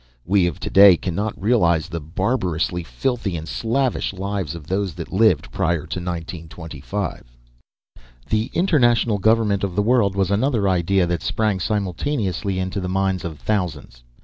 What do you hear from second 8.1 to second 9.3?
The international